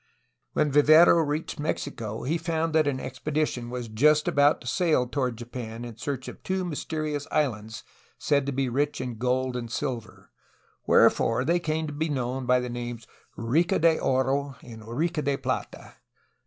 [0.53, 5.37] When Vivero reached Mexico he found that an expedition was just about to sail toward
[5.37, 7.83] Japan in search of two mys terious islands
[8.17, 10.31] said to be "rich in gold and silver,"
[10.85, 13.05] where fore they came to be known by the names
[13.37, 15.97] Rica de Oro and Rica de Plata.